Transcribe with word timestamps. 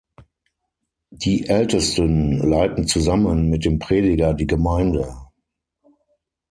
Die 1.11 1.45
Ältesten 1.47 2.39
leiten 2.39 2.87
zusammen 2.87 3.51
mit 3.51 3.65
dem 3.65 3.77
Prediger 3.77 4.33
die 4.33 4.47
Gemeinde. 4.47 5.15